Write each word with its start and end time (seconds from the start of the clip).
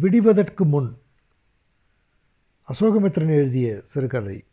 விடிவதற்கு 0.00 0.64
முன். 0.64 0.96
அசோகமித்திரன் 2.68 3.34
எழுதிய 3.34 3.80
சிறுகதை. 3.84 4.44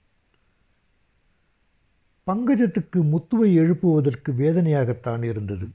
பங்கஜத்துக்கு 2.27 2.95
முத்துவை 2.95 3.53
எழுப்புவதற்கு 3.55 4.31
வேதனையாகத்தான் 4.31 5.23
இருந்தது. 5.23 5.67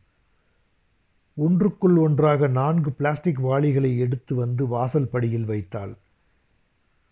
ஒன்றுக்குள் 1.35 1.96
ஒன்றாக 1.96 2.46
நான்கு 2.46 2.91
பிளாஸ்டிக் 2.93 3.38
வாளிகளை 3.38 3.98
எடுத்து 3.98 4.35
வந்து 4.35 4.67
வாசல் 4.67 5.08
படியில் 5.08 5.44
வைத்தாள். 5.44 5.94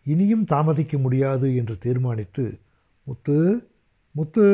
இனியும் 0.04 0.45
தாமதிக்க 0.45 0.98
முடியாது 0.98 1.56
என்று 1.56 1.79
தீர்மானித்து 1.79 2.59
முத்து 3.02 3.68
முத்து 4.11 4.46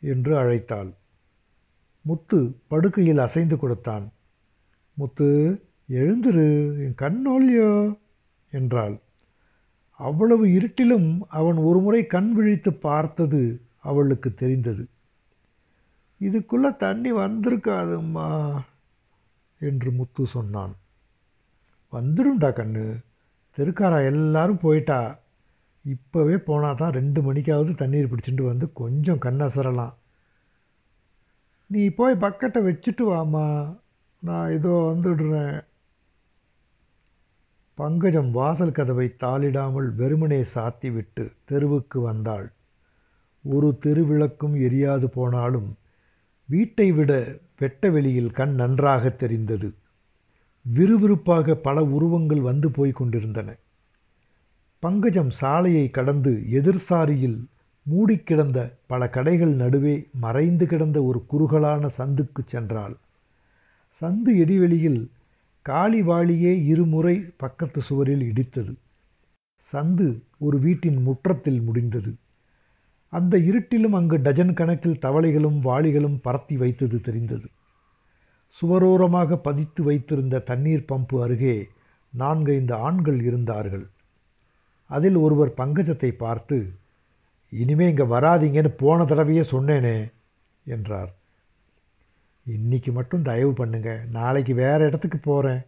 என்று 0.00 0.36
அழைத்தாள். 0.38 0.92
முத்து 2.02 2.56
படுக்கையில் 2.66 3.18
அசைந்து 3.18 3.56
கொடுத்தான். 3.56 4.12
முத்து 4.94 5.62
எழுந்திரு 5.92 6.46
என் 6.84 6.96
கண்ணோலியோ 6.96 7.98
என்றாள். 8.50 8.96
அவ்வளவு 9.96 10.46
இருட்டிலும் 10.46 11.20
அவன் 11.28 11.56
ஒருமுறை 11.56 12.06
கண் 12.06 12.32
விழித்து 12.32 12.72
பார்த்தது 12.72 13.60
அவளுக்கு 13.78 14.34
தெரிந்தது. 14.34 14.88
இதுக்குள்ளே 16.20 16.76
தண்ணி 16.76 17.12
வந்திருக்காதும்மா 17.12 18.60
என்று 19.58 19.90
முத்து 19.90 20.26
சொன்னான். 20.26 20.74
வந்துடும்டா 21.92 22.50
கண்ணு. 22.52 23.02
தெருக்காரா 23.56 24.04
எல்லாரும் 24.04 24.58
போயிட்டா. 24.58 25.18
இப்போவே 25.88 26.36
போனால் 26.36 26.76
தான் 26.76 26.92
ரெண்டு 26.92 27.32
மணிக்காவது 27.32 27.76
தண்ணீர் 27.76 28.08
பிடிச்சிட்டு 28.12 28.42
வந்து 28.46 28.72
கொஞ்சம் 28.72 29.18
கண்ணசரலாம். 29.18 29.92
நீ 31.66 31.88
போய் 31.88 32.14
பக்கெட்டை 32.14 32.62
வச்சுட்டு 32.68 33.04
வாம்மா. 33.10 33.76
நான் 34.18 34.52
இதோ 34.52 34.94
வந்துடுறேன். 34.96 35.64
பங்கஜம் 37.82 38.30
வாசல் 38.30 38.72
கதவை 38.72 39.14
தாளிடாமல் 39.20 39.94
வெறுமனே 39.94 40.42
சாத்திவிட்டு 40.54 41.32
தெருவுக்கு 41.44 42.00
வந்தாள். 42.00 42.52
ஒரு 43.44 43.78
தெருவிளக்கும் 43.82 44.54
எரியாது 44.66 45.04
போனாலும் 45.04 45.76
வீட்டை 46.48 46.92
விட 46.92 47.38
வெட்ட 47.58 47.90
வெளியில் 47.90 48.30
கண் 48.30 48.54
நன்றாக 48.54 49.08
தெரிந்தது. 49.08 49.72
விறுவிறுப்பாக 50.64 51.54
பல 51.54 51.84
உருவங்கள் 51.84 52.40
வந்து 52.40 52.70
போய் 52.70 52.90
கொண்டிருந்தன. 52.90 53.56
பங்கஜம் 54.78 55.30
சாலையை 55.30 55.90
கடந்து 55.90 56.42
எதிர்சாரியில் 56.50 57.44
மூடிக்கிடந்த 57.86 58.72
பல 58.86 59.08
கடைகள் 59.08 59.54
நடுவே 59.54 60.06
மறைந்து 60.12 60.66
கிடந்த 60.66 61.02
ஒரு 61.02 61.24
குறுகலான 61.26 61.90
சந்துக்கு 61.98 62.44
சென்றாள். 62.52 62.94
சந்து 64.00 64.28
இடிவெளியில் 64.28 65.10
காளிவாளியே 65.68 66.64
இருமுறை 66.64 67.16
பக்கத்து 67.36 67.82
சுவரில் 67.82 68.24
இடித்தது. 68.30 68.72
சந்து 69.72 70.22
ஒரு 70.38 70.58
வீட்டின் 70.58 71.02
முற்றத்தில் 71.02 71.60
முடிந்தது. 71.60 72.12
அந்த 73.08 73.38
இருட்டிலும் 73.38 73.94
அங்கு 73.94 74.18
டஜன் 74.18 74.54
கணக்கில் 74.54 75.00
தவளைகளும் 75.00 75.58
வாளிகளும் 75.60 76.18
பரத்தி 76.24 76.56
வைத்தது 76.56 77.00
தெரிந்தது. 77.00 77.48
சுவரோரமாக 78.58 79.36
பதித்து 79.36 79.82
வைத்திருந்த 79.82 80.38
தண்ணீர் 80.38 80.88
பம்பு 80.88 81.22
அருகே 81.22 81.68
நான்கைந்து 82.10 82.74
ஆண்கள் 82.74 83.20
இருந்தார்கள். 83.20 83.86
அதில் 84.86 85.16
ஒருவர் 85.16 85.52
பங்கஜத்தை 85.56 86.10
பார்த்து 86.10 86.56
இனிமே 87.52 87.88
இங்கே 87.88 88.02
வராதீங்கன்னு 88.02 88.70
போன 88.76 89.04
தடவையே 89.04 89.44
சொன்னேனே 89.50 89.96
என்றார். 90.64 91.12
இன்னைக்கு 92.44 92.92
மட்டும் 92.92 93.22
தயவு 93.22 93.52
பண்ணுங்க. 93.52 94.04
நாளைக்கு 94.10 94.54
வேறு 94.54 94.86
இடத்துக்கு 94.86 95.18
போகிறேன் 95.18 95.62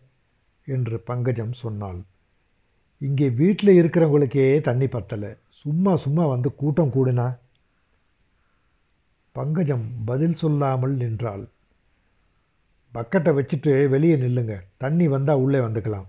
என்று 0.65 1.01
பங்கஜம் 1.01 1.53
சொன்னாள். 1.53 2.01
இங்கே 2.99 3.31
வீட்டில் 3.31 3.83
இருக்கிறவங்களுக்கே 3.83 4.61
தண்ணி 4.61 4.85
பத்தலை. 4.85 5.37
சும்மா 5.51 5.97
சும்மா 5.97 6.27
வந்து 6.27 6.55
கூட்டம் 6.55 6.93
கூடுனா? 6.95 7.37
பங்கஜம் 9.33 9.91
பதில் 10.05 10.35
சொல்லாமல் 10.35 10.93
நின்றாள். 10.93 11.49
பக்கெட்டை 12.95 13.33
வச்சுட்டு 13.39 13.89
வெளியே 13.89 14.17
நில்லுங்க. 14.17 14.63
தண்ணி 14.77 15.09
வந்தால் 15.09 15.37
உள்ளே 15.37 15.59
வந்துக்கலாம். 15.59 16.07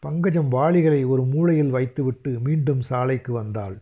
பங்கஜம் 0.00 0.48
வாளிகளை 0.48 1.04
ஒரு 1.04 1.22
மூலையில் 1.24 1.70
வைத்துவிட்டு 1.70 2.38
மீண்டும் 2.38 2.80
சாலைக்கு 2.80 3.32
வந்தாள். 3.32 3.78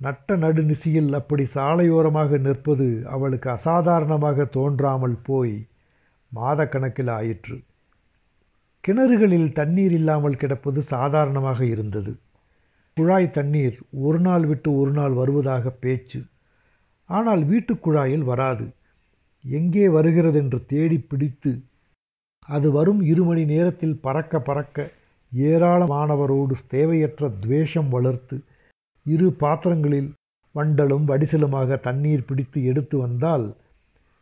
நட்ட 0.00 0.36
நடுநிசியில் 0.36 1.12
அப்படி 1.12 1.44
சாலையோரமாக 1.54 2.38
நிற்பது 2.38 3.02
அவளுக்கு 3.06 3.50
அசாதாரணமாக 3.50 4.44
தோன்றாமல் 4.44 5.16
போய் 5.22 5.66
மாதக்கணக்கில் 6.32 7.10
ஆயிற்று. 7.10 7.56
கிணறுகளில் 8.84 9.52
தண்ணீர் 9.52 9.92
இல்லாமல் 9.92 10.36
கிடப்பது 10.36 10.82
சாதாரணமாக 10.82 11.64
இருந்தது. 11.64 12.12
குழாய் 12.96 13.30
தண்ணீர் 13.30 13.80
ஒரு 13.90 14.20
நாள் 14.20 14.44
விட்டு 14.46 14.78
ஒரு 14.78 14.90
நாள் 14.90 15.12
வருவதாக 15.12 15.70
பேச்சு. 15.70 16.20
ஆனால் 17.04 17.44
வீட்டுக் 17.44 17.82
குழாயில் 17.88 18.24
வராது. 18.24 18.66
எங்கே 19.44 19.88
வருகிறது 19.88 20.38
என்று 20.38 20.66
தேடி 20.66 20.98
பிடித்து 20.98 21.52
அது 22.48 22.70
வரும் 22.70 23.00
இரு 23.02 23.24
மணி 23.24 23.44
நேரத்தில் 23.44 23.96
பறக்க 24.00 24.40
பறக்க 24.40 24.90
ஏராளமானவரோடு 25.32 26.54
தேவையற்ற 26.68 27.28
துவேஷம் 27.40 27.88
வளர்த்து 27.88 28.36
இரு 29.06 29.26
பாத்திரங்களில் 29.32 30.10
வண்டலும் 30.54 31.04
வடிசலுமாக 31.04 31.80
தண்ணீர் 31.80 32.24
பிடித்து 32.24 32.64
எடுத்து 32.64 32.98
வந்தால் 32.98 33.46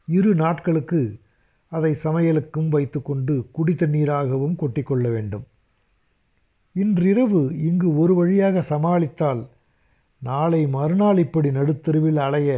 இரு 0.08 0.34
நாட்களுக்கு 0.34 1.00
அதை 1.72 1.92
சமையலுக்கும் 2.02 2.68
வைத்துக்கொண்டு 2.68 3.34
குடி 3.52 3.74
தண்ணீராகவும் 3.74 4.56
கொட்டிக்கொள்ள 4.58 5.10
வேண்டும். 5.10 5.44
இன்றிரவு 6.72 7.42
இங்கு 7.58 7.88
ஒரு 7.96 8.14
வழியாக 8.14 8.62
சமாளித்தால் 8.68 9.42
நாளை 10.22 10.66
மறுநாள் 10.66 11.18
இப்படி 11.18 11.50
நடுத்தெருவில் 11.50 12.20
அலைய 12.26 12.50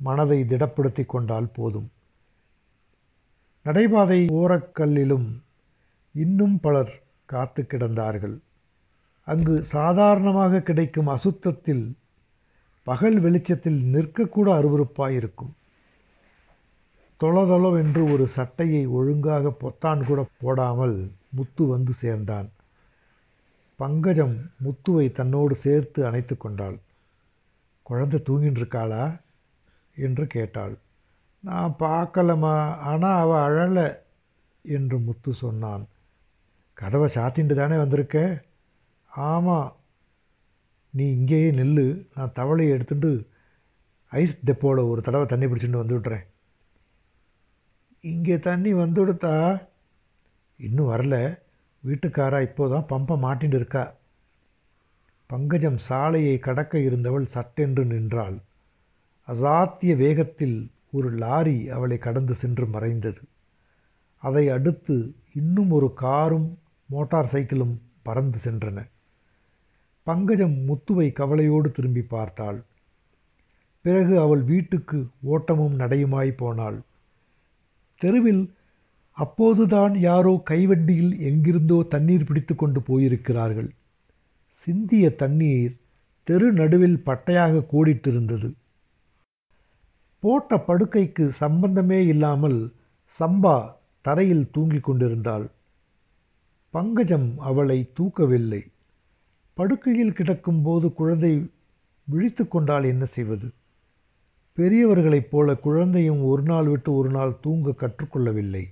மனதை 0.00 0.38
திடப்படுத்தி 0.42 1.04
கொண்டால் 1.06 1.48
போதும். 1.54 1.88
நடைபாதை 3.66 4.20
ஓரக்கல்லிலும் 4.40 5.28
இன்னும் 6.14 6.60
பலர் 6.60 6.92
காத்து 7.24 7.62
கிடந்தார்கள். 7.62 8.36
அங்கு 9.28 9.54
சாதாரணமாக 9.64 10.60
கிடைக்கும் 10.60 11.06
அசுத்தத்தில் 11.06 11.84
பகல் 12.86 13.18
வெளிச்சத்தில் 13.20 13.80
நிற்கக்கூட 13.94 14.48
அருவறுப்பாயிருக்கும் 14.58 15.54
தொளதொளவென்று 17.20 18.02
ஒரு 18.12 18.24
சட்டையை 18.28 18.82
ஒழுங்காக 18.86 19.52
பொத்தான் 19.60 20.02
கூட 20.04 20.20
போடாமல் 20.40 20.96
முத்து 21.28 21.64
வந்து 21.66 21.92
சேர்ந்தான். 21.92 22.48
பங்கஜம் 23.80 24.36
முத்துவை 24.64 25.06
தன்னோடு 25.12 25.54
சேர்த்து 25.54 26.00
அணைத்து 26.06 26.36
கொண்டாள். 26.36 26.78
குழந்தை 27.82 28.18
தூங்கின்றிருக்காளா? 28.28 29.04
என்று 29.96 30.24
கேட்டாள். 30.26 30.74
நான் 31.44 31.74
பார்க்கலம்மா 31.78 32.54
ஆனால் 32.88 33.20
அவள் 33.20 33.44
அழலை 33.46 33.86
என்று 34.64 34.98
முத்து 34.98 35.32
சொன்னான். 35.34 35.84
கதவை 36.78 37.08
சாத்திண்டு 37.14 37.54
தானே 37.54 37.76
வந்திருக்க? 37.76 38.18
ஆமாம் 39.12 39.76
நீ 40.90 41.12
இங்கேயே 41.12 41.50
நில்லு. 41.50 42.06
நான் 42.14 42.32
தவளையை 42.34 42.68
எடுத்துட்டு 42.68 43.10
ஐஸ் 44.12 44.36
டெப்போவில் 44.46 44.88
ஒரு 44.88 45.02
தடவை 45.02 45.26
தண்ணி 45.26 45.46
பிடிச்சிட்டு 45.46 45.82
வந்து 45.82 45.98
விட்றேன் 45.98 46.26
இங்கே 48.00 48.38
தண்ணி 48.38 48.72
வந்து 48.72 49.06
விடுத்தா? 49.06 49.62
இன்னும் 50.56 50.90
வரல. 50.90 51.38
வீட்டுக்காரா 51.84 52.38
இப்போதான் 52.48 52.88
பம்பை 52.88 53.16
மாட்டின்னு 53.24 53.54
இருக்கா. 53.54 53.94
பங்கஜம் 55.30 55.78
சாலையை 55.78 56.38
கடக்க 56.38 56.78
இருந்தவள் 56.78 57.26
சட்டென்று 57.26 57.84
நின்றாள். 57.84 58.38
அசாத்திய 59.28 59.96
வேகத்தில் 59.96 60.70
ஒரு 60.92 61.10
லாரி 61.10 61.68
அவளை 61.68 61.98
கடந்து 61.98 62.34
சென்று 62.34 62.66
மறைந்தது. 62.66 63.20
அதை 64.22 64.48
அடுத்து 64.48 65.14
இன்னும் 65.34 65.70
ஒரு 65.70 65.94
காரும் 65.94 66.58
மோட்டார் 66.86 67.30
சைக்கிளும் 67.32 67.76
பறந்து 68.02 68.38
சென்றன. 68.44 68.78
பங்கஜம் 70.08 70.56
முத்துவை 70.68 71.12
கவலையோடு 71.12 71.68
திரும்பி 71.72 72.02
பார்த்தாள். 72.02 72.58
பிறகு 73.84 74.14
அவள் 74.20 74.42
வீட்டுக்கு 74.42 74.98
ஓட்டமும் 75.22 75.74
நடையுமாய் 75.78 76.30
போனாள். 76.36 76.78
தெருவில் 78.00 78.44
அப்போதுதான் 79.16 79.94
யாரோ 80.00 80.32
கைவண்டியில் 80.44 81.12
எங்கிருந்தோ 81.20 81.78
தண்ணீர் 81.88 82.24
பிடித்து 82.24 82.54
கொண்டு 82.54 82.80
போயிருக்கிறார்கள். 82.80 83.68
சிந்திய 84.66 85.04
தண்ணீர் 85.10 85.74
தெரு 86.28 86.48
நடுவில் 86.52 86.98
பட்டையாக 87.06 87.62
கூடிட்டிருந்தது. 87.72 88.48
போட்ட 90.22 90.56
படுக்கைக்கு 90.68 91.24
சம்பந்தமே 91.42 92.00
இல்லாமல் 92.06 92.58
சம்பா 93.20 93.56
தரையில் 94.04 94.50
தூங்கிக் 94.50 94.84
கொண்டிருந்தாள். 94.84 95.46
பங்கஜம் 96.74 97.28
அவளை 97.38 97.78
தூக்கவில்லை. 97.96 98.62
படுக்கையில் 99.58 100.10
கிடக்கும்போது 100.10 100.94
குழந்தை 100.94 101.50
விழித்து 102.04 102.48
கொண்டால் 102.48 102.84
என்ன 102.84 103.04
செய்வது? 103.04 103.48
பெரியவர்களைப் 104.54 105.30
போல 105.30 105.54
குழந்தையும் 105.54 106.22
ஒரு 106.24 106.42
நாள் 106.42 106.66
விட்டு 106.66 106.96
ஒரு 106.96 107.10
நாள் 107.10 107.36
தூங்க 107.40 107.70
கற்றுக்கொள்ளவில்லை. 107.70 108.68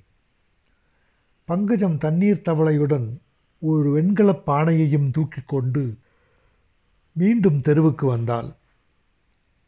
பங்கஜம் 1.45 1.99
தண்ணீர் 1.99 2.43
தவளையுடன் 2.45 3.07
ஒரு 3.59 3.91
வெண்கலப் 3.91 4.43
பானையையும் 4.47 5.11
தூக்கி 5.11 5.41
கொண்டு 5.47 5.95
மீண்டும் 7.13 7.61
தெருவுக்கு 7.61 8.07
வந்தாள். 8.07 8.53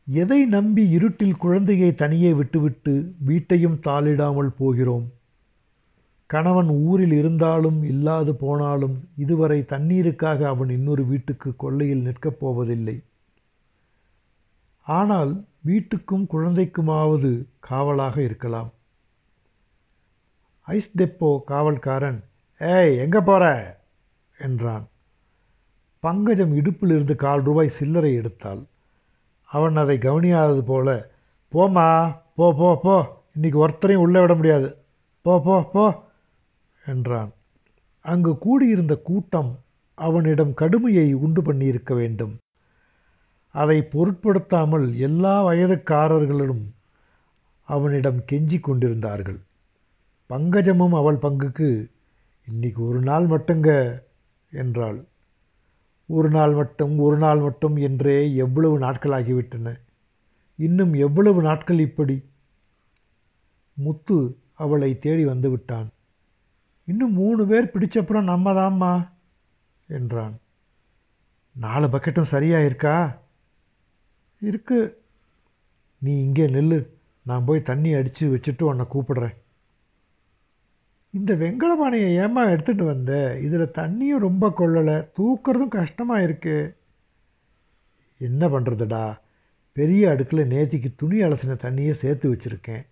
எதை 0.07 0.45
நம்பி 0.45 0.89
இருட்டில் 0.89 1.37
குழந்தையை 1.37 1.95
தனியே 1.95 2.33
விட்டுவிட்டு 2.33 3.15
வீட்டையும் 3.19 3.81
தாளிடாமல் 3.85 4.57
போகிறோம்? 4.59 5.13
கணவன் 6.33 6.69
ஊரில் 6.69 7.13
இருந்தாலும் 7.13 7.83
இல்லாது 7.83 8.35
போனாலும் 8.35 9.09
இதுவரை 9.17 9.65
தண்ணீருக்காக 9.69 10.45
அவன் 10.45 10.69
இன்னொரு 10.69 11.05
வீட்டுக்கு 11.05 11.57
கொள்ளையில் 11.57 12.03
நிற்கப் 12.03 12.41
போவதில்லை. 12.41 13.03
ஆனால் 14.83 15.45
வீட்டுக்கும் 15.67 16.27
குழந்தைக்குமாவது 16.33 17.31
காவலாக 17.59 18.23
இருக்கலாம். 18.23 18.71
ஐஸ் 20.63 20.91
டெப்போ 20.97 21.41
காவல்காரன் 21.49 22.25
ஏய் 22.59 22.99
எங்கே 22.99 23.21
போற? 23.21 23.45
என்றான். 24.39 24.89
பங்கஜம் 26.01 26.57
இடுப்பிலிருந்து 26.57 27.15
கால் 27.15 27.43
ரூபாய் 27.43 27.69
சில்லறை 27.69 28.19
எடுத்தாள். 28.19 28.63
அவன் 29.45 29.77
அதை 29.77 29.99
கவனியாதது 29.99 30.61
போல 30.61 31.11
போம்மா 31.53 32.17
போ 32.37 32.55
போ 32.55 32.81
போ. 32.83 32.97
இன்னைக்கு 33.35 33.69
ஒருத்தரையும் 33.69 34.05
உள்ளே 34.07 34.21
விட 34.21 34.35
முடியாது. 34.35 34.77
போ 35.23 35.41
போ 35.41 35.63
போ. 35.73 36.07
என்றான். 36.89 37.31
அங்கு 38.05 38.33
கூடியிருந்த 38.39 38.95
கூட்டம் 38.97 39.51
அவனிடம் 39.99 40.53
கடுமையை 40.55 41.07
உண்டு 41.15 41.41
பண்ணியிருக்க 41.43 41.93
வேண்டும். 41.95 42.35
அதை 43.55 43.79
பொருட்படுத்தாமல் 43.83 44.87
எல்லா 44.99 45.35
வயதுக்காரர்களும் 45.47 46.65
அவனிடம் 47.69 48.21
கெஞ்சி 48.33 48.59
கொண்டிருந்தார்கள். 48.61 49.39
பங்கஜமும் 50.31 50.97
அவள் 50.97 51.19
பங்குக்கு 51.23 51.69
இன்னைக்கு 52.49 52.81
ஒரு 52.87 53.01
நாள் 53.01 53.27
மட்டுங்க 53.27 53.69
என்றாள். 54.53 54.99
ஒரு 56.09 56.29
நாள் 56.31 56.53
மட்டும் 56.53 56.95
ஒரு 56.99 57.17
நாள் 57.17 57.41
மட்டும் 57.41 57.77
என்றே 57.77 58.35
எவ்வளவு 58.35 58.77
நாட்களாகிவிட்டன. 58.79 59.69
இன்னும் 60.59 60.93
எவ்வளவு 60.93 61.41
நாட்கள் 61.43 61.79
இப்படி? 61.79 62.17
முத்து 63.77 64.19
அவளை 64.55 64.91
தேடி 64.99 65.25
வந்துவிட்டான் 65.27 65.89
இன்னும் 66.91 67.13
மூணு 67.13 67.47
பேர் 67.47 67.73
பிடிச்சப்புறம் 67.75 68.31
நம்ம 68.33 68.53
தாம்மா 68.53 68.93
என்றான். 69.89 70.37
நாலு 71.57 71.87
பக்கெட்டும் 71.87 72.33
சரியாக 72.35 72.65
இருக்கா. 72.65 72.97
இருக்கு 74.41 74.79
நீ 75.99 76.13
இங்கே 76.23 76.47
நெல்லு. 76.47 76.79
நான் 77.23 77.45
போய் 77.45 77.69
தண்ணி 77.71 77.93
அடித்து 77.93 78.25
வச்சுட்டு 78.35 78.63
உன்னை 78.63 78.85
கூப்பிடுறேன். 78.93 79.37
இந்த 81.11 81.35
வெங்கல 81.35 81.73
பானையை 81.79 82.11
ஏமா 82.19 82.43
எடுத்துகிட்டு 82.55 82.85
வந்த? 82.85 83.41
இதில் 83.41 83.77
தண்ணியும் 83.81 84.25
ரொம்ப 84.27 84.53
கொள்ளலை. 84.59 84.97
தூக்கிறதும் 85.17 85.77
கஷ்டமாக 85.79 86.23
இருக்கு 86.23 86.57
என்ன 88.19 88.49
பண்ணுறதுடா 88.49 89.05
பெரிய 89.73 90.11
அடுக்கில் 90.11 90.51
நேத்திக்கு 90.53 90.91
துணி 90.97 91.19
அலசின 91.23 91.59
தண்ணியை 91.65 91.93
சேர்த்து 92.03 92.33
வச்சுருக்கேன். 92.35 92.85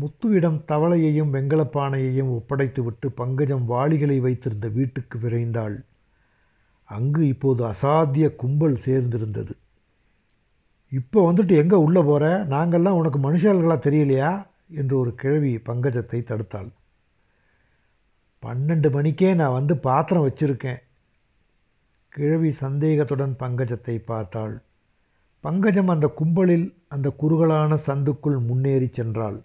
முத்துவிடம் 0.00 0.58
தவளையையும் 0.68 1.32
வெங்கலப் 1.32 1.72
பானையையும் 1.72 2.30
ஒப்படைத்துவிட்டு 2.32 3.06
பங்கஜம் 3.14 3.64
வாளிகளை 3.64 4.20
வைத்திருந்த 4.20 4.68
வீட்டுக்கு 4.68 5.18
விரைந்தாள். 5.18 5.82
அங்கு 6.84 7.26
இப்போது 7.26 7.64
அசாத்திய 7.64 8.36
கும்பல் 8.36 8.78
சேர்ந்திருந்தது. 8.84 9.50
இப்போ 10.88 11.32
வந்துட்டு 11.32 11.56
எங்கே 11.56 11.76
உள்ளே 11.76 12.00
போகிற 12.00 12.44
நாங்கள்லாம் 12.44 12.98
உனக்கு 13.00 13.18
மனுஷர்களாக 13.18 13.78
தெரியலையா? 13.88 14.46
என்று 14.68 14.98
ஒரு 14.98 15.14
கிழவி 15.14 15.56
பங்கஜத்தை 15.56 16.18
தடுத்தாள். 16.22 16.70
பன்னெண்டு 18.42 18.90
மணிக்கே 18.90 19.34
நான் 19.34 19.52
வந்து 19.52 19.76
பாத்திரம் 19.76 20.26
வச்சிருக்கேன். 20.28 20.82
கிழவி 22.08 22.50
சந்தேகத்துடன் 22.50 23.34
பங்கஜத்தை 23.38 23.98
பார்த்தாள். 24.04 24.62
பங்கஜம் 25.40 25.88
அந்த 25.88 26.06
கும்பலில் 26.06 26.74
அந்த 26.88 27.10
குறுகலான 27.10 27.78
சந்துக்குள் 27.86 28.38
முன்னேறி 28.46 28.86
சென்றாள். 28.86 29.40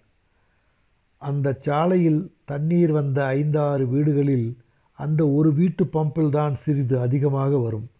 அந்த 1.18 1.56
சாலையில் 1.60 2.32
தண்ணீர் 2.44 2.92
வந்த 2.92 3.26
ஐந்தாறு 3.26 3.86
வீடுகளில் 3.86 4.56
அந்த 4.92 5.28
ஒரு 5.28 5.52
வீட்டு 5.52 5.84
பம்பில்தான் 5.84 6.54
சிறிது 6.54 7.00
அதிகமாக 7.00 7.58
வரும். 7.58 7.90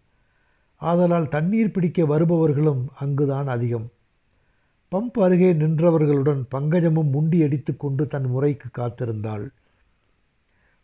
ஆதலால் 0.81 1.29
தண்ணீர் 1.29 1.71
பிடிக்க 1.71 2.05
வருபவர்களும் 2.05 2.87
அங்குதான் 2.99 3.47
அதிகம். 3.47 3.87
பம்ப் 4.91 5.19
அருகே 5.19 5.53
நின்றவர்களுடன் 5.53 6.41
பங்கஜமும் 6.51 7.09
முண்டி 7.09 7.43
அடித்து 7.43 7.77
கொண்டு 7.77 8.07
தன் 8.07 8.25
முறைக்கு 8.25 8.69
காத்திருந்தாள். 8.77 9.47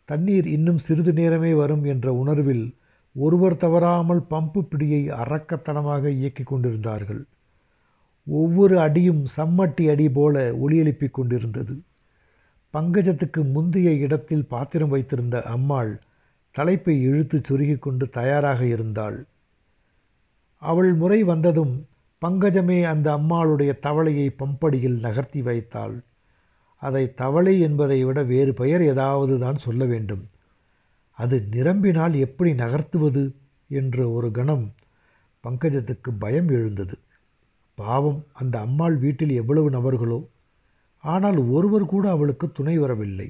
தண்ணீர் 0.04 0.46
இன்னும் 0.46 0.78
சிறிது 0.78 1.12
நேரமே 1.12 1.54
வரும் 1.54 1.84
என்ற 1.84 2.12
உணர்வில் 2.12 2.74
ஒருவர் 3.16 3.56
தவறாமல் 3.56 4.22
பம்பு 4.30 4.60
பிடியை 4.70 5.02
அறக்கத்தனமாக 5.10 6.08
இயக்கிக் 6.08 6.50
கொண்டிருந்தார்கள். 6.50 7.24
ஒவ்வொரு 8.26 8.80
அடியும் 8.80 9.26
சம்மட்டி 9.36 9.90
அடி 9.90 10.08
போல 10.08 10.52
ஒளியெழுப்பிக் 10.52 11.16
கொண்டிருந்தது. 11.18 11.80
பங்கஜத்துக்கு 12.76 13.40
முந்தைய 13.52 13.90
இடத்தில் 13.94 14.46
பாத்திரம் 14.46 14.88
வைத்திருந்த 14.88 15.42
அம்மாள் 15.42 15.92
தலைப்பை 16.50 16.94
இழுத்து 17.02 17.36
சொருகிக் 17.38 17.78
கொண்டு 17.78 18.04
தயாராக 18.08 18.60
இருந்தாள். 18.64 19.18
அவள் 20.62 20.92
முறை 20.94 21.22
வந்ததும் 21.22 21.74
பங்கஜமே 22.22 22.78
அந்த 22.82 23.06
அம்மாளுடைய 23.16 23.72
தவளையை 23.82 24.28
பம்படியில் 24.38 24.98
நகர்த்தி 24.98 25.42
வைத்தாள். 25.42 25.96
அதை 26.82 27.14
தவளை 27.14 27.60
என்பதை 27.60 27.98
விட 28.04 28.22
வேறு 28.22 28.54
பெயர் 28.54 28.82
ஏதாவது 28.82 29.38
தான் 29.38 29.58
சொல்ல 29.58 29.84
வேண்டும். 29.84 30.24
அது 31.18 31.36
நிரம்பினால் 31.50 32.14
எப்படி 32.14 32.52
நகர்த்துவது 32.52 33.24
என்ற 33.70 34.08
ஒரு 34.10 34.30
கணம் 34.30 34.66
பங்கஜத்துக்கு 35.44 36.10
பயம் 36.18 36.48
எழுந்தது. 36.48 36.96
பாவம் 37.78 38.20
அந்த 38.32 38.60
அம்மாள் 38.60 38.96
வீட்டில் 38.96 39.30
எவ்வளவு 39.30 39.70
நபர்களோ 39.70 40.18
ஆனால் 41.06 41.38
ஒருவர் 41.56 41.86
கூட 41.86 42.04
அவளுக்கு 42.10 42.46
துணை 42.52 42.78
வரவில்லை. 42.78 43.28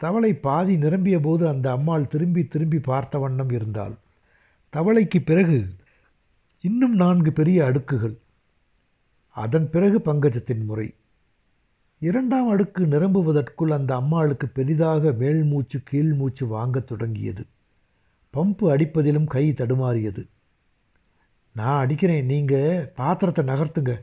தவளை 0.00 0.32
பாதி 0.46 0.74
நிரம்பிய 0.76 1.16
போது 1.20 1.48
அந்த 1.48 1.66
அம்மாள் 1.70 2.08
திரும்பி 2.08 2.42
திரும்பி 2.46 2.78
பார்த்த 2.78 3.18
வண்ணம் 3.18 3.50
இருந்தாள். 3.50 3.94
தவளைக்கு 4.72 5.20
பிறகு 5.24 5.58
இன்னும் 6.64 6.94
நான்கு 6.94 7.32
பெரிய 7.32 7.64
அடுக்குகள். 7.64 8.16
அதன் 9.36 9.68
பிறகு 9.70 9.98
பங்கஜத்தின் 9.98 10.64
முறை. 10.64 10.88
இரண்டாம் 12.00 12.48
அடுக்கு 12.48 12.86
நிரம்புவதற்குள் 12.86 13.72
அந்த 13.72 13.90
அம்மாளுக்கு 13.94 14.46
பெரிதாக 14.48 15.12
மேல் 15.12 15.42
மூச்சு 15.42 15.78
கீழ் 15.84 16.12
மூச்சு 16.12 16.44
வாங்கத் 16.46 16.86
தொடங்கியது. 16.86 17.42
பம்பு 18.34 18.64
அடிப்பதிலும் 18.74 19.26
கை 19.26 19.44
தடுமாறியது. 19.50 20.22
நான் 21.56 21.80
அடிக்கிறேன் 21.80 22.24
நீங்கள் 22.24 22.92
பாத்திரத்தை 22.96 23.44
நகர்த்துங்க 23.44 23.94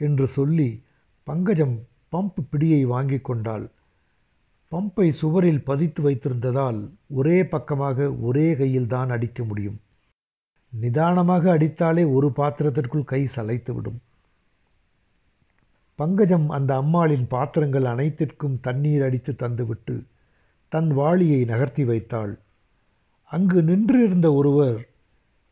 என்று 0.00 0.26
சொல்லி 0.28 0.68
பங்கஜம் 1.26 1.76
பம்ப் 2.12 2.40
பிடியை 2.50 2.82
வாங்கி 2.82 3.18
கொண்டாள். 3.18 3.66
பம்பை 4.72 5.08
சுவரில் 5.10 5.62
பதித்து 5.64 6.00
வைத்திருந்ததால் 6.02 6.90
ஒரே 7.08 7.44
பக்கமாக 7.44 8.12
ஒரே 8.12 8.56
கையில் 8.56 8.86
தான் 8.86 9.10
அடிக்க 9.10 9.44
முடியும். 9.44 9.80
நிதானமாக 10.72 11.50
அடித்தாலே 11.50 12.04
ஒரு 12.12 12.30
பாத்திரத்திற்குள் 12.30 13.04
கை 13.04 13.28
சளைத்துவிடும் 13.36 13.98
பங்கஜம் 15.94 16.48
அந்த 16.48 16.76
அம்மாளின் 16.76 17.26
பாத்திரங்கள் 17.26 17.84
அனைத்திற்கும் 17.84 18.58
தண்ணீர் 18.60 19.02
அடித்து 19.02 19.32
தந்துவிட்டு 19.32 19.96
தன் 20.68 20.90
வாளியை 20.90 21.44
நகர்த்தி 21.44 21.84
வைத்தாள். 21.84 22.38
அங்கு 23.24 23.62
நின்றிருந்த 23.62 24.32
ஒருவர் 24.32 24.78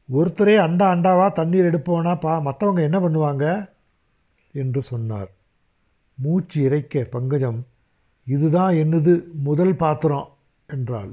ஒருத்தரே 0.09 0.55
அண்டா 0.57 0.87
அண்டாவா 0.95 1.33
தண்ணீர் 1.33 1.65
எடுப்போனா 1.65 2.21
பா 2.21 2.35
மற்றவங்க 2.39 2.81
என்ன 2.81 2.99
பண்ணுவாங்க? 2.99 3.45
என்று 4.55 4.83
சொன்னார். 4.83 5.31
மூச்சு 6.19 6.59
இறைக்க 6.67 7.05
பங்கஜம் 7.15 7.61
இதுதான் 8.27 8.75
என்னது 8.83 9.13
முதல் 9.49 9.75
பாத்திரம் 9.83 10.29
என்றாள். 10.69 11.11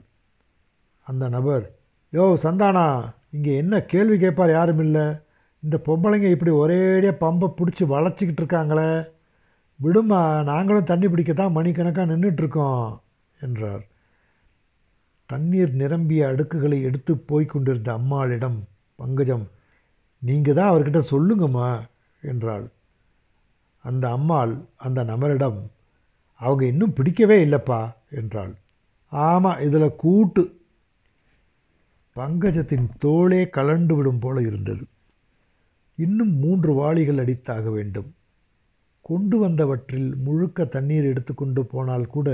அந்த 1.07 1.25
நபர் 1.35 1.65
யோ 2.13 2.25
சந்தானா 2.43 2.85
இங்கே 3.35 3.53
என்ன 3.61 3.75
கேள்வி 3.91 4.17
கேட்பார் 4.17 4.51
யாரும் 4.55 4.81
இல்லை? 4.85 5.05
இந்த 5.63 5.75
பொம்பளைங்க 5.85 6.27
இப்படி 6.33 6.51
ஒரேடியாக 6.61 7.21
பம்பை 7.23 7.47
பிடிச்சி 7.57 7.83
வளைச்சிக்கிட்டு 7.93 8.41
இருக்காங்களே. 8.43 8.89
விடுமா 9.79 10.21
நாங்களும் 10.49 10.89
தண்ணி 10.91 11.07
பிடிக்க 11.07 11.33
தான் 11.33 11.55
மணிக்கணக்காக 11.57 12.09
நின்றுட்டுருக்கோம் 12.11 12.85
என்றார். 13.39 13.83
தண்ணீர் 15.29 15.73
நிரம்பிய 15.81 16.27
அடுக்குகளை 16.31 16.77
எடுத்து 16.87 17.13
போய்க் 17.29 17.51
கொண்டிருந்த 17.53 17.89
அம்மாளிடம் 17.99 18.57
பங்கஜம் 18.99 19.45
நீங்கள் 20.21 20.57
தான் 20.57 20.71
அவர்கிட்ட 20.71 21.01
சொல்லுங்கம்மா 21.11 21.69
என்றாள். 22.23 22.65
அந்த 23.85 24.05
அம்மாள் 24.09 24.53
அந்த 24.75 24.99
நபரிடம் 25.03 25.59
அவங்க 26.41 26.63
இன்னும் 26.65 26.93
பிடிக்கவே 26.93 27.37
இல்லைப்பா 27.45 27.81
என்றாள். 28.09 28.53
ஆமாம் 29.11 29.59
இதில் 29.59 29.95
கூட்டு. 29.95 30.43
பங்கஜத்தின் 32.15 32.87
தோளே 32.99 33.41
கலண்டு 33.57 33.93
விடும் 33.95 34.19
போல 34.19 34.41
இருந்தது. 34.41 34.83
இன்னும் 35.97 36.33
மூன்று 36.35 36.71
வாளிகள் 36.73 37.21
அடித்தாக 37.25 37.63
வேண்டும். 37.71 38.09
கொண்டு 39.01 39.37
வந்தவற்றில் 39.37 40.09
முழுக்க 40.15 40.65
தண்ணீர் 40.65 41.03
எடுத்துக்கொண்டு 41.03 41.61
போனால் 41.65 42.07
கூட 42.07 42.29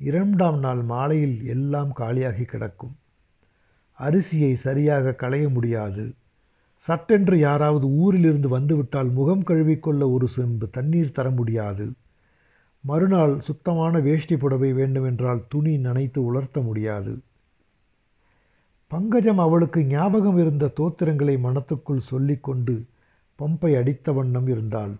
இரண்டாம் 0.00 0.58
நாள் 0.58 0.82
மாலையில் 0.82 1.46
எல்லாம் 1.46 1.92
காலியாகி 1.96 2.44
கிடக்கும். 2.44 2.94
அரிசியை 3.98 4.52
சரியாக 4.66 5.12
களைய 5.12 5.48
முடியாது. 5.48 6.04
சட்டென்று 6.86 7.38
யாராவது 7.38 7.86
ஊரிலிருந்து 7.86 8.48
வந்துவிட்டால் 8.48 9.10
முகம் 9.10 9.42
கழுவிக்கொள்ள 9.42 10.02
ஒரு 10.12 10.28
செம்பு 10.28 10.66
தண்ணீர் 10.70 11.12
தர 11.12 11.30
முடியாது. 11.30 11.86
மறுநாள் 12.84 13.34
சுத்தமான 13.40 13.98
வேஷ்டி 13.98 14.36
புடவை 14.36 14.72
வேண்டுமென்றால் 14.72 15.42
துணி 15.48 15.76
நனைத்து 15.76 16.18
உலர்த்த 16.18 16.60
முடியாது. 16.60 17.12
பங்கஜம் 18.90 19.38
அவளுக்கு 19.38 19.80
ஞாபகம் 19.84 20.38
இருந்த 20.38 20.72
தோத்திரங்களை 20.76 21.34
மனத்துக்குள் 21.38 22.08
சொல்லிக்கொண்டு 22.10 22.74
பம்பை 23.38 23.72
அடித்த 23.76 24.12
வண்ணம் 24.12 24.48
இருந்தாள். 24.48 24.94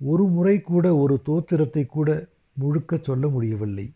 ஒரு 0.00 0.24
முறை 0.24 0.60
கூட 0.60 0.96
ஒரு 0.96 1.14
தோத்திரத்தை 1.26 1.86
கூட 1.86 2.08
முழுக்க 2.52 2.96
சொல்ல 2.96 3.28
முடியவில்லை. 3.28 3.86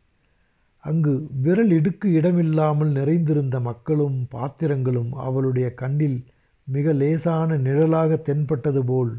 அங்கு 0.84 1.12
விரல் 1.42 1.70
இடுக்கு 1.70 2.06
இடமில்லாமல் 2.12 2.88
நிறைந்திருந்த 2.88 3.60
மக்களும் 3.60 4.26
பாத்திரங்களும் 4.30 5.12
அவளுடைய 5.12 5.68
கண்ணில் 5.74 6.18
மிக 6.66 6.92
லேசான 6.92 7.56
நிழலாக 7.56 8.16
தென்பட்டது 8.16 8.84
போல் 8.84 9.18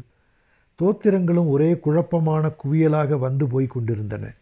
தோத்திரங்களும் 0.82 1.48
ஒரே 1.48 1.78
குழப்பமான 1.78 2.50
குவியலாக 2.64 3.18
வந்து 3.18 3.46
போய்க் 3.46 3.70
கொண்டிருந்தன. 3.70 4.34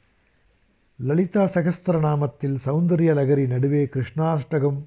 லலிதா 0.99 1.45
சகஸ்திரநாமத்தில் 1.45 2.57
சௌந்தர்ய 2.65 3.15
லகரி 3.15 3.47
நடுவே 3.47 3.85
கிருஷ்ணாஷ்டகம் 3.85 4.81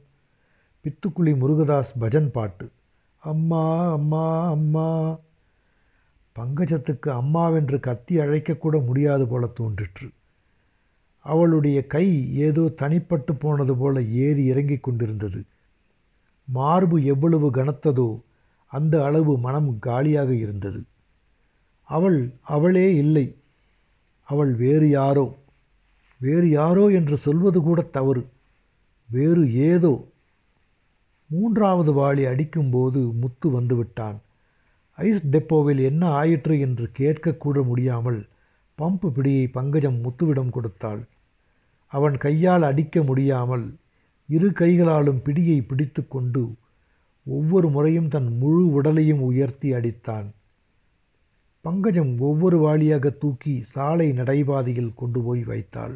பித்துக்குளி 0.83 1.33
முருகதாஸ் 1.35 1.93
பஜன் 1.99 2.31
பாட்டு. 2.31 2.69
அம்மா 3.17 3.91
அம்மா 3.91 4.49
அம்மா. 4.49 5.17
பங்கஜத்துக்கு 6.35 7.09
அம்மாவென்று 7.09 7.79
கத்தி 7.79 8.17
அழைக்கக்கூட 8.17 8.85
முடியாது 8.85 9.27
போல 9.27 9.47
தோன்றிற்று. 9.47 10.09
அவளுடைய 11.17 11.87
கை 11.87 12.35
ஏதோ 12.35 12.61
தனிப்பட்டு 12.61 13.31
போனது 13.39 13.75
போல 13.75 14.01
ஏறி 14.01 14.45
இறங்கிக் 14.45 14.83
கொண்டிருந்தது. 14.83 15.43
மார்பு 16.51 17.03
எவ்வளவு 17.03 17.47
கனத்ததோ 17.51 18.19
அந்த 18.71 19.03
அளவு 19.03 19.37
மனம் 19.37 19.79
காலியாக 19.79 20.33
இருந்தது. 20.35 20.83
அவள் 21.83 22.31
அவளே 22.41 22.95
இல்லை. 22.95 23.35
அவள் 24.23 24.53
வேறு 24.53 24.89
யாரோ? 24.89 25.35
வேறு 26.19 26.49
யாரோ 26.49 26.87
என்று 26.87 27.17
சொல்வது 27.17 27.61
கூட 27.61 27.81
தவறு. 27.81 28.23
வேறு 29.09 29.53
ஏதோ? 29.53 29.93
மூன்றாவது 31.25 31.91
வாளி 31.93 32.25
அடிக்கும்போது 32.25 32.99
முத்து 32.99 33.61
வந்துவிட்டான். 33.61 34.17
ஐஸ் 34.97 35.21
டெப்போவில் 35.31 35.81
என்ன 35.81 36.09
ஆயிற்று 36.09 36.59
என்று 36.59 36.91
கேட்கக்கூட 36.97 37.63
முடியாமல் 37.63 38.27
பம்பு 38.77 39.07
பிடியை 39.07 39.51
பங்கஜம் 39.51 39.99
முத்துவிடம் 40.03 40.49
கொடுத்தாள். 40.49 41.01
அவன் 41.87 42.17
கையால் 42.17 42.61
அடிக்க 42.61 43.03
முடியாமல் 43.03 43.65
இரு 44.29 44.49
கைகளாலும் 44.51 45.21
பிடியை 45.25 45.59
பிடித்து 45.67 46.01
கொண்டு 46.07 46.43
ஒவ்வொரு 47.27 47.67
முறையும் 47.69 48.07
தன் 48.07 48.29
முழு 48.37 48.63
உடலையும் 48.71 49.21
உயர்த்தி 49.21 49.69
அடித்தான். 49.73 50.27
பங்கஜம் 51.65 52.13
ஒவ்வொரு 52.19 52.57
வாளியாக 52.65 53.09
தூக்கி 53.17 53.53
சாலை 53.73 54.07
நடைபாதையில் 54.11 54.93
கொண்டு 54.95 55.21
போய் 55.21 55.43
வைத்தாள். 55.43 55.95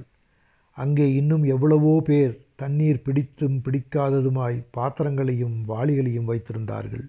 அங்கே 0.78 1.08
இன்னும் 1.14 1.44
எவ்வளவோ 1.44 1.94
பேர் 2.02 2.34
தண்ணீர் 2.56 3.04
பிடித்தும் 3.06 3.58
பிடிக்காததுமாய் 3.66 4.58
பாத்திரங்களையும் 4.72 5.58
வாளிகளையும் 5.68 6.30
வைத்திருந்தார்கள். 6.32 7.06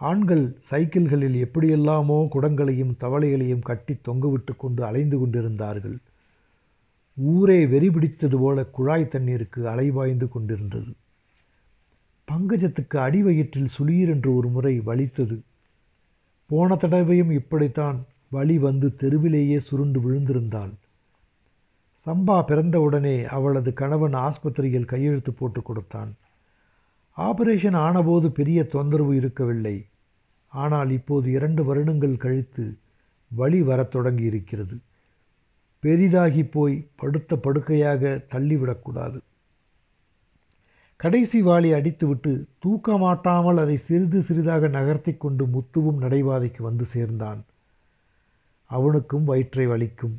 ஆண்கள் 0.00 0.44
சைக்கிள்களில் 0.70 1.36
எப்படியெல்லாமோ 1.44 2.18
குடங்களையும் 2.34 2.94
தவளைகளையும் 3.00 3.66
கட்டி 3.70 3.94
தொங்கவிட்டு 4.08 4.54
கொண்டு 4.56 4.82
அலைந்து 4.84 5.18
கொண்டிருந்தார்கள். 5.18 5.96
ஊரே 7.14 7.66
வெறி 7.66 7.90
பிடித்தது 7.90 8.38
போல 8.38 8.64
குழாய் 8.64 9.08
தண்ணீருக்கு 9.08 9.68
அலைவாய்ந்து 9.68 10.28
கொண்டிருந்தது. 10.28 10.92
பங்கஜத்துக்கு 12.32 12.96
அடிவயிற்றில் 12.96 13.68
சுளீர் 13.78 14.08
என்று 14.08 14.34
ஒரு 14.34 14.48
முறை 14.48 14.80
வலித்தது. 14.80 15.40
போன 16.46 16.76
தடவையும் 16.76 17.30
இப்படித்தான் 17.30 18.04
வழி 18.30 18.58
வந்து 18.58 18.96
தெருவிலேயே 18.96 19.60
சுருண்டு 19.60 20.00
விழுந்திருந்தாள். 20.00 20.70
சம்பா 22.06 22.44
பிறந்தவுடனே 22.48 23.24
அவளது 23.24 23.72
கணவன் 23.72 24.14
ஆஸ்பத்திரியில் 24.14 24.84
கையெழுத்து 24.84 25.32
போட்டு 25.32 25.62
கொடுத்தான். 25.62 26.14
ஆபரேஷன் 27.16 27.76
ஆனபோது 27.76 28.30
பெரிய 28.30 28.64
தொந்தரவு 28.64 29.16
இருக்கவில்லை. 29.16 29.86
ஆனால் 30.48 30.90
இப்போது 30.90 31.30
இரண்டு 31.30 31.64
வருடங்கள் 31.64 32.16
கழித்து 32.16 32.76
வழி 33.28 33.62
வரத் 33.62 33.90
தொடங்கி 33.90 34.22
பெரிதாகிப் 35.82 35.90
பெரிதாகி 35.90 36.44
போய் 36.44 36.86
படுத்த 36.96 37.36
படுக்கையாக 37.36 38.20
தள்ளிவிடக்கூடாது. 38.30 39.18
கடைசி 40.96 41.42
வாளி 41.42 41.72
அடித்துவிட்டு 41.72 42.44
தூக்க 42.58 42.98
மாட்டாமல் 42.98 43.58
அதை 43.58 43.76
சிறிது 43.76 44.22
சிறிதாக 44.22 44.68
நகர்த்தி 44.68 45.14
கொண்டு 45.14 45.46
முத்துவும் 45.46 45.98
நடைபாதைக்கு 46.00 46.62
வந்து 46.62 46.84
சேர்ந்தான். 46.84 47.44
அவனுக்கும் 48.66 49.24
வயிற்றை 49.24 49.66
வலிக்கும். 49.66 50.16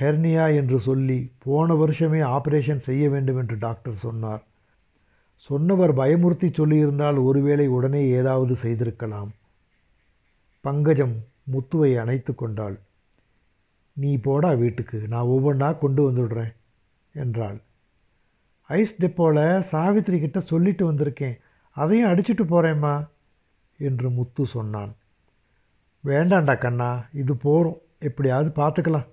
ஹெர்னியா 0.00 0.54
என்று 0.54 0.80
சொல்லி 0.80 1.30
போன 1.38 1.74
வருஷமே 1.74 2.22
ஆபரேஷன் 2.22 2.78
செய்ய 2.78 3.08
வேண்டும் 3.08 3.36
என்று 3.36 3.58
டாக்டர் 3.58 3.94
சொன்னார். 3.94 4.42
சொன்னவர் 5.36 5.96
பயமுறுத்தி 5.96 6.50
சொல்லியிருந்தால் 6.50 7.24
ஒருவேளை 7.24 7.66
உடனே 7.66 8.08
ஏதாவது 8.08 8.56
செய்திருக்கலாம். 8.56 9.32
பங்கஜம் 10.60 11.14
முத்துவை 11.52 12.00
அணைத்து 12.00 12.34
கொண்டாள். 12.34 12.78
நீ 13.96 14.10
போடா 14.26 14.50
வீட்டுக்கு 14.62 14.98
நான் 15.12 15.30
ஒவ்வொன்றா 15.34 15.68
கொண்டு 15.78 16.02
வந்துடுறேன் 16.08 16.52
என்றாள். 17.14 17.58
ஐஸ் 18.70 18.94
டெப்போவில் 19.02 19.62
சாவித்திரி 19.72 20.18
கிட்ட 20.20 20.38
சொல்லிட்டு 20.50 20.84
வந்திருக்கேன் 20.90 21.36
அதையும் 21.76 22.10
அடிச்சுட்டு 22.10 22.44
போகிறேம்மா 22.52 22.94
என்று 23.80 24.08
முத்து 24.10 24.42
சொன்னான். 24.46 24.92
வேண்டாண்டா 26.04 26.54
கண்ணா 26.58 26.90
இது 27.22 27.32
போகிறோம் 27.44 27.80
எப்படியாவது 28.08 28.50
பார்த்துக்கலாம் 28.60 29.08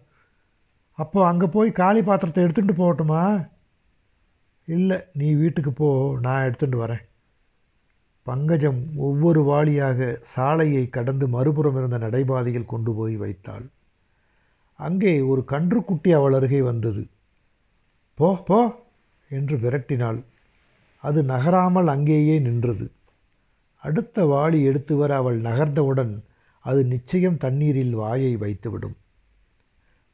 அப்போ 0.99 1.19
அங்கே 1.27 1.47
போய் 1.55 1.69
காளி 1.79 2.01
பாத்திரத்தை 2.01 2.41
எடுத்துகிட்டு 2.43 2.75
போகட்டுமா? 2.81 3.21
இல்லை 4.67 4.97
நீ 5.19 5.27
வீட்டுக்கு 5.33 5.71
போ 5.71 5.87
நான் 6.25 6.45
எடுத்துகிட்டு 6.47 6.77
வரேன். 6.83 7.03
பங்கஜம் 8.27 8.81
ஒவ்வொரு 9.07 9.41
வாளியாக 9.43 10.09
சாலையை 10.33 10.83
கடந்து 10.89 11.25
மறுபுறம் 11.27 11.77
இருந்த 11.79 11.97
நடைபாதையில் 11.97 12.71
கொண்டு 12.73 12.91
போய் 12.93 13.15
வைத்தாள். 13.23 13.65
அங்கே 14.83 15.13
ஒரு 15.21 15.41
கன்றுக்குட்டி 15.51 16.09
அவள் 16.13 16.33
அருகே 16.33 16.61
வந்தது. 16.61 17.03
போ 18.17 18.29
போ 18.47 18.59
என்று 19.31 19.55
விரட்டினாள். 19.57 20.19
அது 21.03 21.19
நகராமல் 21.23 21.87
அங்கேயே 21.87 22.35
நின்றது. 22.39 22.85
அடுத்த 23.83 24.25
வாளி 24.25 24.59
எடுத்து 24.63 24.93
வர 24.95 25.11
அவள் 25.15 25.39
நகர்ந்தவுடன் 25.41 26.13
அது 26.65 26.81
நிச்சயம் 26.85 27.37
தண்ணீரில் 27.37 27.95
வாயை 27.95 28.33
வைத்துவிடும். 28.37 28.97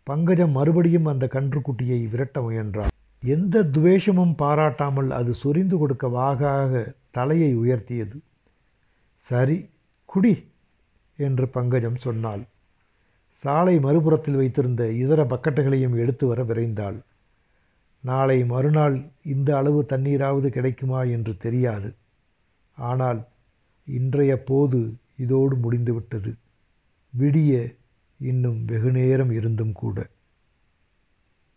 பங்கஜம் 0.07 0.51
மறுபடியும் 0.51 1.05
அந்த 1.05 1.25
கன்றுக்குட்டியை 1.33 1.99
விரட்ட 2.09 2.37
முயன்றாள். 2.41 2.93
எந்த 3.23 3.63
துவேஷமும் 3.75 4.33
பாராட்டாமல் 4.37 5.09
அது 5.11 5.31
சொரிந்து 5.33 5.77
கொடுக்க 5.77 6.07
வாகாக 6.07 6.81
தலையை 7.11 7.51
உயர்த்தியது. 7.57 8.17
சரி 9.29 9.57
குடி 10.09 10.33
என்று 11.19 11.45
பங்கஜம் 11.47 11.99
சொன்னாள். 12.05 12.43
சாலை 13.43 13.79
மறுபுறத்தில் 13.79 14.35
வைத்திருந்த 14.35 14.91
இதர 14.91 15.23
பக்கெட்டுகளையும் 15.23 15.97
எடுத்து 15.97 16.27
வர 16.27 16.43
விரைந்தாள். 16.43 16.97
நாளை 18.03 18.45
மறுநாள் 18.45 18.95
இந்த 19.23 19.57
அளவு 19.57 19.85
தண்ணீராவது 19.89 20.47
கிடைக்குமா 20.47 21.03
என்று 21.03 21.37
தெரியாது. 21.37 21.93
ஆனால் 22.77 23.19
இன்றைய 23.87 24.43
போது 24.43 24.93
இதோடு 25.17 25.55
முடிந்துவிட்டது. 25.55 26.33
விடிய 27.13 27.75
இன்னும் 28.19 28.65
வெகுநேரம் 28.65 29.31
இருந்தும் 29.31 29.71
கூட. 29.71 30.07